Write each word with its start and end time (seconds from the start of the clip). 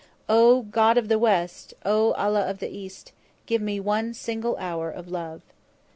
"O 0.27 0.63
God 0.63 0.97
of 0.97 1.09
the 1.09 1.19
West! 1.19 1.75
O 1.85 2.13
Allah 2.13 2.49
of 2.49 2.57
the 2.57 2.67
East! 2.75 3.11
Give 3.45 3.61
me 3.61 3.79
one 3.79 4.15
single 4.15 4.57
hour 4.57 4.89
of 4.89 5.07
love!" 5.09 5.43